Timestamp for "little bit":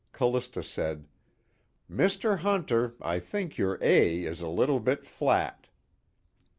4.47-5.05